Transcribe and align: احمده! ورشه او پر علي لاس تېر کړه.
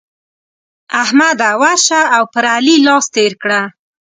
احمده! 1.03 1.49
ورشه 1.61 1.99
او 2.15 2.23
پر 2.33 2.45
علي 2.55 2.75
لاس 2.85 3.05
تېر 3.15 3.33
کړه. 3.41 3.61